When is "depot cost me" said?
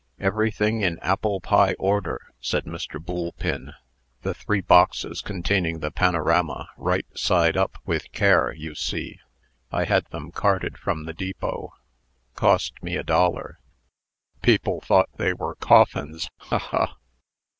11.13-12.95